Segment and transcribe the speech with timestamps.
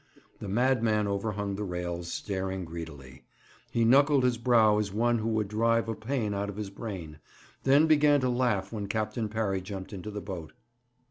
[0.39, 3.21] The madman overhung the rails, staring greedily.
[3.69, 7.19] He knuckled his brow as one who would drive a pain out of his brain,
[7.65, 10.53] then began to laugh when Captain Parry jumped into the boat.